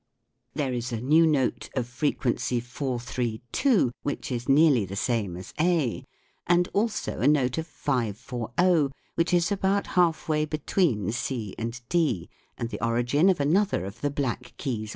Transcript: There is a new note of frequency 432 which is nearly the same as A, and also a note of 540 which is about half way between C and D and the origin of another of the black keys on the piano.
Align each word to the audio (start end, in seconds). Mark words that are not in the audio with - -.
There 0.55 0.73
is 0.73 0.91
a 0.91 0.99
new 0.99 1.27
note 1.27 1.69
of 1.75 1.85
frequency 1.87 2.59
432 2.59 3.91
which 4.01 4.31
is 4.31 4.49
nearly 4.49 4.83
the 4.83 4.95
same 4.95 5.37
as 5.37 5.53
A, 5.59 6.03
and 6.47 6.67
also 6.73 7.19
a 7.19 7.27
note 7.27 7.59
of 7.59 7.67
540 7.67 8.95
which 9.13 9.31
is 9.31 9.51
about 9.51 9.85
half 9.93 10.27
way 10.27 10.45
between 10.45 11.11
C 11.11 11.53
and 11.59 11.79
D 11.87 12.31
and 12.57 12.71
the 12.71 12.83
origin 12.83 13.29
of 13.29 13.39
another 13.39 13.85
of 13.85 14.01
the 14.01 14.09
black 14.09 14.55
keys 14.57 14.79
on 14.79 14.81
the 14.81 14.85
piano. 14.87 14.89